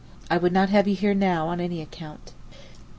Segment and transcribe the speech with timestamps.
[0.31, 2.31] I would not have you here now on any account.